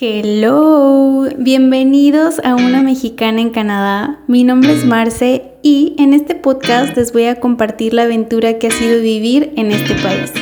[0.00, 4.20] Hello, bienvenidos a Una Mexicana en Canadá.
[4.28, 8.68] Mi nombre es Marce y en este podcast les voy a compartir la aventura que
[8.68, 10.32] ha sido vivir en este país.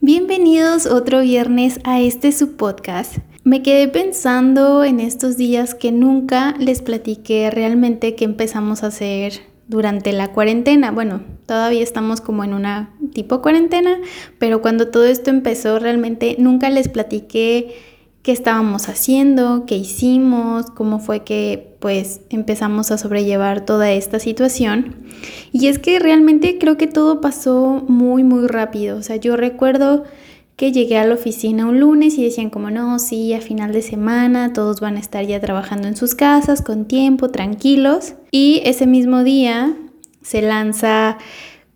[0.00, 3.18] Bienvenidos otro viernes a este su podcast.
[3.44, 9.34] Me quedé pensando en estos días que nunca les platiqué realmente qué empezamos a hacer
[9.68, 10.90] durante la cuarentena.
[10.90, 13.98] Bueno, todavía estamos como en una tipo cuarentena,
[14.38, 17.74] pero cuando todo esto empezó realmente nunca les platiqué
[18.26, 24.96] qué estábamos haciendo, qué hicimos, cómo fue que pues empezamos a sobrellevar toda esta situación.
[25.52, 28.96] Y es que realmente creo que todo pasó muy muy rápido.
[28.96, 30.02] O sea, yo recuerdo
[30.56, 33.82] que llegué a la oficina un lunes y decían como no, sí, a final de
[33.82, 38.14] semana todos van a estar ya trabajando en sus casas con tiempo, tranquilos.
[38.32, 39.76] Y ese mismo día
[40.22, 41.18] se lanza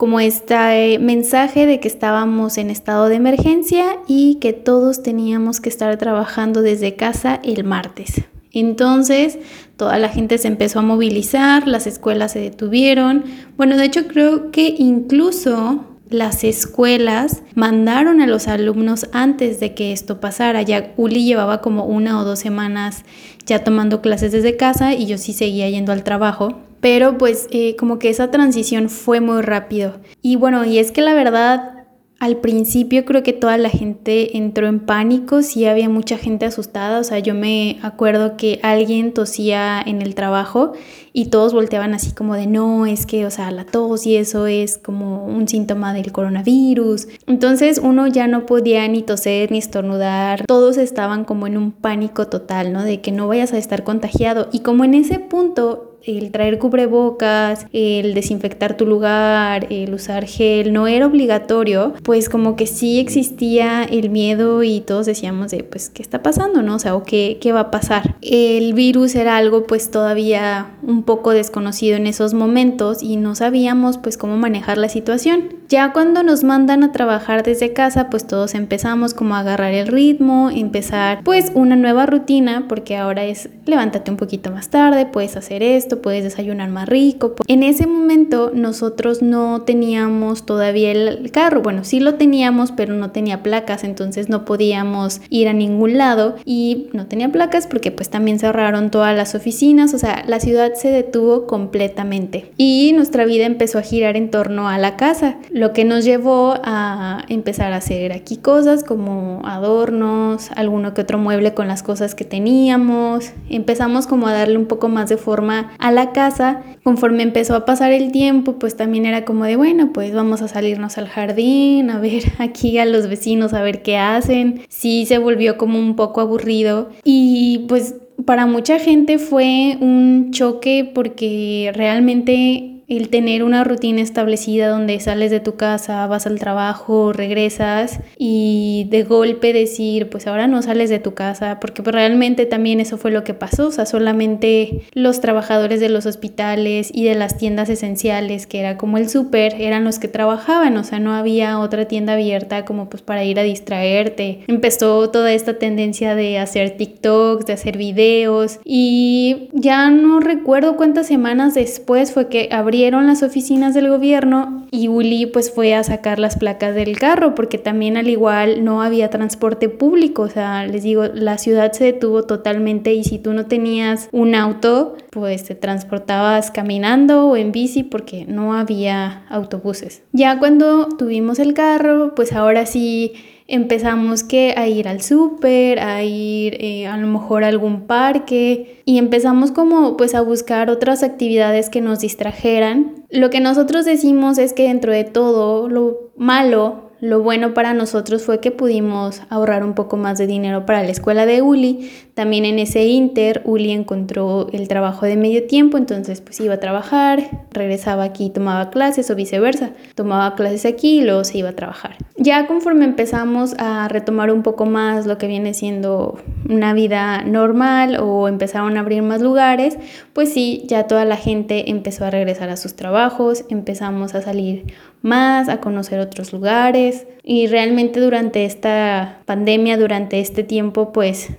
[0.00, 5.68] como este mensaje de que estábamos en estado de emergencia y que todos teníamos que
[5.68, 8.22] estar trabajando desde casa el martes.
[8.50, 9.38] Entonces,
[9.76, 13.24] toda la gente se empezó a movilizar, las escuelas se detuvieron.
[13.58, 19.92] Bueno, de hecho creo que incluso las escuelas mandaron a los alumnos antes de que
[19.92, 20.62] esto pasara.
[20.62, 23.04] Ya Uli llevaba como una o dos semanas
[23.44, 26.69] ya tomando clases desde casa y yo sí seguía yendo al trabajo.
[26.80, 30.00] Pero pues eh, como que esa transición fue muy rápido.
[30.22, 31.80] Y bueno, y es que la verdad
[32.20, 37.00] al principio creo que toda la gente entró en pánico, sí había mucha gente asustada,
[37.00, 40.74] o sea, yo me acuerdo que alguien tosía en el trabajo
[41.14, 44.46] y todos volteaban así como de no, es que, o sea, la tos y eso
[44.46, 47.08] es como un síntoma del coronavirus.
[47.26, 52.26] Entonces uno ya no podía ni toser ni estornudar, todos estaban como en un pánico
[52.26, 52.84] total, ¿no?
[52.84, 57.66] De que no vayas a estar contagiado y como en ese punto el traer cubrebocas,
[57.72, 63.84] el desinfectar tu lugar, el usar gel, no era obligatorio, pues como que sí existía
[63.84, 66.76] el miedo y todos decíamos de, pues, ¿qué está pasando, no?
[66.76, 68.16] O sea, ¿o qué, qué va a pasar?
[68.22, 73.98] El virus era algo pues todavía un poco desconocido en esos momentos y no sabíamos
[73.98, 75.59] pues cómo manejar la situación.
[75.70, 79.86] Ya cuando nos mandan a trabajar desde casa, pues todos empezamos como a agarrar el
[79.86, 85.36] ritmo, empezar pues una nueva rutina, porque ahora es levántate un poquito más tarde, puedes
[85.36, 87.36] hacer esto, puedes desayunar más rico.
[87.46, 93.12] En ese momento nosotros no teníamos todavía el carro, bueno, sí lo teníamos, pero no
[93.12, 98.10] tenía placas, entonces no podíamos ir a ningún lado y no tenía placas porque pues
[98.10, 102.50] también cerraron todas las oficinas, o sea, la ciudad se detuvo completamente.
[102.56, 106.54] Y nuestra vida empezó a girar en torno a la casa, lo que nos llevó
[106.64, 112.14] a empezar a hacer aquí cosas como adornos, alguno que otro mueble con las cosas
[112.14, 116.62] que teníamos, empezamos como a darle un poco más de forma a la casa.
[116.82, 120.48] Conforme empezó a pasar el tiempo, pues también era como de, bueno, pues vamos a
[120.48, 124.62] salirnos al jardín, a ver aquí a los vecinos, a ver qué hacen.
[124.70, 130.90] Sí se volvió como un poco aburrido y pues para mucha gente fue un choque
[130.94, 137.12] porque realmente el tener una rutina establecida donde sales de tu casa, vas al trabajo,
[137.12, 142.46] regresas y de golpe decir, pues ahora no sales de tu casa, porque pues realmente
[142.46, 147.04] también eso fue lo que pasó, o sea, solamente los trabajadores de los hospitales y
[147.04, 150.98] de las tiendas esenciales, que era como el súper, eran los que trabajaban, o sea,
[150.98, 154.40] no había otra tienda abierta como pues para ir a distraerte.
[154.48, 161.06] Empezó toda esta tendencia de hacer TikToks, de hacer videos y ya no recuerdo cuántas
[161.06, 166.18] semanas después fue que abrí las oficinas del gobierno y Uli pues fue a sacar
[166.18, 170.82] las placas del carro porque también al igual no había transporte público, o sea, les
[170.82, 175.54] digo, la ciudad se detuvo totalmente y si tú no tenías un auto, pues te
[175.54, 180.02] transportabas caminando o en bici porque no había autobuses.
[180.12, 183.12] Ya cuando tuvimos el carro, pues ahora sí
[183.50, 188.82] empezamos que a ir al súper, a ir eh, a lo mejor a algún parque
[188.84, 193.04] y empezamos como pues a buscar otras actividades que nos distrajeran.
[193.10, 198.22] Lo que nosotros decimos es que dentro de todo lo malo lo bueno para nosotros
[198.22, 201.90] fue que pudimos ahorrar un poco más de dinero para la escuela de Uli.
[202.14, 206.60] También en ese inter, Uli encontró el trabajo de medio tiempo, entonces pues iba a
[206.60, 209.70] trabajar, regresaba aquí tomaba clases o viceversa.
[209.94, 211.96] Tomaba clases aquí y luego se iba a trabajar.
[212.16, 217.98] Ya conforme empezamos a retomar un poco más lo que viene siendo una vida normal
[218.00, 219.78] o empezaron a abrir más lugares,
[220.12, 224.66] pues sí, ya toda la gente empezó a regresar a sus trabajos, empezamos a salir
[225.02, 231.30] más, a conocer otros lugares y realmente durante esta pandemia, durante este tiempo, pues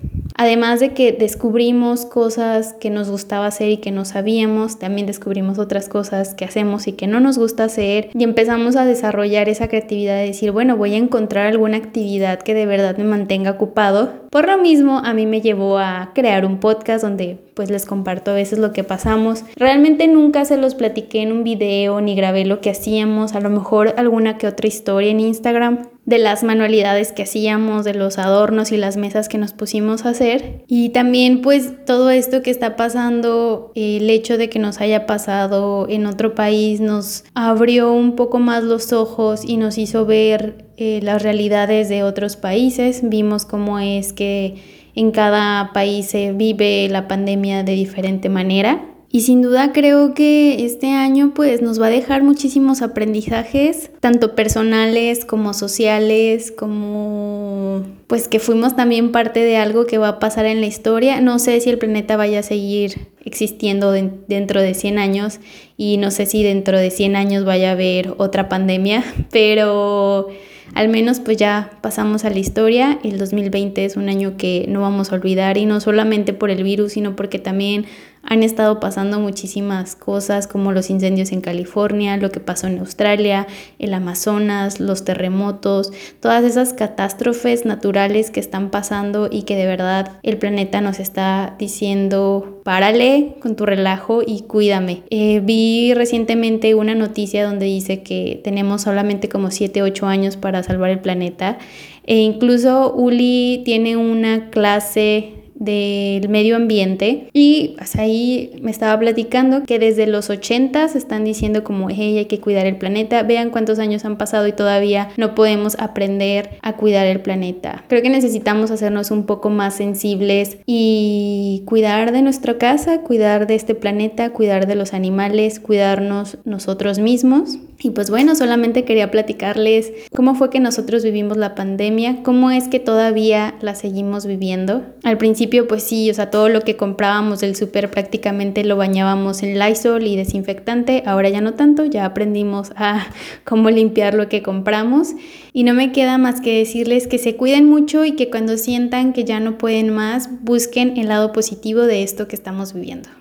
[0.41, 5.59] Además de que descubrimos cosas que nos gustaba hacer y que no sabíamos, también descubrimos
[5.59, 9.67] otras cosas que hacemos y que no nos gusta hacer y empezamos a desarrollar esa
[9.67, 14.13] creatividad de decir, bueno, voy a encontrar alguna actividad que de verdad me mantenga ocupado.
[14.31, 18.31] Por lo mismo, a mí me llevó a crear un podcast donde pues les comparto
[18.31, 19.43] a veces lo que pasamos.
[19.55, 23.51] Realmente nunca se los platiqué en un video ni grabé lo que hacíamos, a lo
[23.51, 28.71] mejor alguna que otra historia en Instagram, de las manualidades que hacíamos, de los adornos
[28.71, 30.63] y las mesas que nos pusimos a hacer.
[30.65, 35.85] Y también pues todo esto que está pasando, el hecho de que nos haya pasado
[35.87, 40.99] en otro país nos abrió un poco más los ojos y nos hizo ver eh,
[41.03, 43.01] las realidades de otros países.
[43.03, 44.55] Vimos cómo es que
[44.95, 50.63] en cada país se vive la pandemia de diferente manera y sin duda creo que
[50.63, 58.29] este año pues nos va a dejar muchísimos aprendizajes, tanto personales como sociales, como pues
[58.29, 61.19] que fuimos también parte de algo que va a pasar en la historia.
[61.19, 65.41] No sé si el planeta vaya a seguir existiendo dentro de 100 años
[65.75, 70.29] y no sé si dentro de 100 años vaya a haber otra pandemia, pero
[70.73, 72.99] al menos pues ya pasamos a la historia.
[73.03, 76.63] El 2020 es un año que no vamos a olvidar y no solamente por el
[76.63, 77.85] virus, sino porque también
[78.23, 83.47] han estado pasando muchísimas cosas como los incendios en California, lo que pasó en Australia,
[83.79, 90.19] el Amazonas, los terremotos, todas esas catástrofes naturales que están pasando y que de verdad
[90.23, 95.03] el planeta nos está diciendo párale con tu relajo y cuídame.
[95.09, 100.63] Eh, vi recientemente una noticia donde dice que tenemos solamente como 7, 8 años para
[100.63, 101.57] salvar el planeta
[102.05, 109.77] e incluso Uli tiene una clase del medio ambiente y ahí me estaba platicando que
[109.77, 113.77] desde los 80 se están diciendo como hey hay que cuidar el planeta vean cuántos
[113.77, 118.71] años han pasado y todavía no podemos aprender a cuidar el planeta creo que necesitamos
[118.71, 124.65] hacernos un poco más sensibles y cuidar de nuestra casa cuidar de este planeta cuidar
[124.65, 130.59] de los animales cuidarnos nosotros mismos y pues bueno, solamente quería platicarles cómo fue que
[130.59, 134.83] nosotros vivimos la pandemia, cómo es que todavía la seguimos viviendo.
[135.03, 135.17] Al
[135.51, 139.59] principio pues sí, o sea, todo lo que comprábamos del súper prácticamente lo bañábamos en
[139.59, 143.07] Lysol y desinfectante, ahora ya no tanto, ya aprendimos a
[143.43, 145.09] cómo limpiar lo que compramos
[145.51, 149.11] y no me queda más que decirles que se cuiden mucho y que cuando sientan
[149.11, 153.20] que ya no pueden más, busquen el lado positivo de esto que estamos viviendo.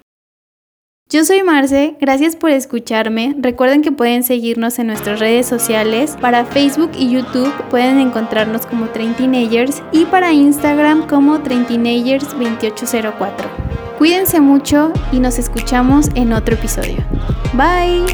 [1.12, 3.34] Yo soy Marce, gracias por escucharme.
[3.36, 6.16] Recuerden que pueden seguirnos en nuestras redes sociales.
[6.20, 12.28] Para Facebook y YouTube pueden encontrarnos como Train Teenagers y para Instagram como Train Teenagers
[12.38, 13.48] 2804.
[13.98, 16.98] Cuídense mucho y nos escuchamos en otro episodio.
[17.54, 18.06] Bye.